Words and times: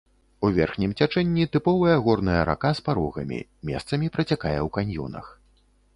У 0.47 0.49
верхнім 0.53 0.93
цячэнні 1.01 1.45
тыповая 1.57 1.97
горная 2.07 2.39
рака 2.51 2.71
з 2.79 2.85
парогамі, 2.87 3.39
месцамі 3.71 4.07
працякае 4.17 4.57
ў 4.65 4.67
каньёнах. 4.79 5.25